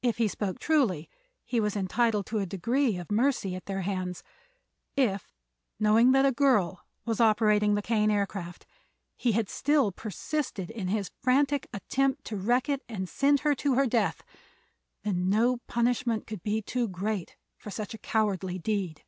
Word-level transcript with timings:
If 0.00 0.18
he 0.18 0.28
spoke 0.28 0.60
truly 0.60 1.10
he 1.44 1.58
was 1.58 1.74
entitled 1.74 2.24
to 2.26 2.38
a 2.38 2.46
degree 2.46 2.96
of 2.98 3.10
mercy 3.10 3.56
at 3.56 3.66
their 3.66 3.80
hands; 3.80 4.22
if, 4.94 5.32
knowing 5.80 6.12
that 6.12 6.24
a 6.24 6.30
girl 6.30 6.84
was 7.04 7.20
operating 7.20 7.74
the 7.74 7.82
Kane 7.82 8.12
Aircraft, 8.12 8.64
he 9.16 9.32
had 9.32 9.48
still 9.48 9.90
persisted 9.90 10.70
in 10.70 10.86
his 10.86 11.10
frantic 11.20 11.66
attempt 11.72 12.22
to 12.26 12.36
wreck 12.36 12.68
it 12.68 12.84
and 12.88 13.08
send 13.08 13.40
her 13.40 13.56
to 13.56 13.74
her 13.74 13.88
death, 13.88 14.22
then 15.02 15.28
no 15.28 15.56
punishment 15.66 16.28
could 16.28 16.44
be 16.44 16.62
too 16.62 16.86
great 16.86 17.34
for 17.56 17.72
such 17.72 17.92
a 17.92 17.98
cowardly 17.98 18.56
deed. 18.56 19.02